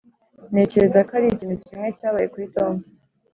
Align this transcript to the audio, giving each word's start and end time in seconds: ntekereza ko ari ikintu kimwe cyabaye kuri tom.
ntekereza 0.51 0.99
ko 1.07 1.11
ari 1.17 1.27
ikintu 1.33 1.55
kimwe 1.65 1.87
cyabaye 1.97 2.27
kuri 2.33 2.47
tom. 2.55 2.73